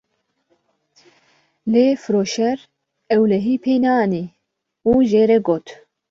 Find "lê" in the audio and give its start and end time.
1.71-1.87